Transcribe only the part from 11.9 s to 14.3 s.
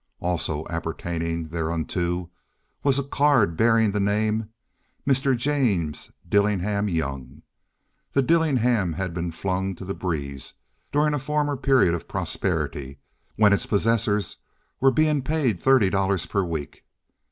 of prosperity when its possessor